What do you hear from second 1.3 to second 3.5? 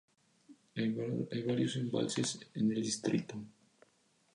varios embalses en el distrito.